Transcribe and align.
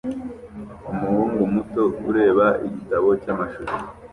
Umuhungu 0.91 1.41
muto 1.53 1.83
ureba 2.09 2.47
igitabo 2.67 3.07
cyamashusho 3.21 3.77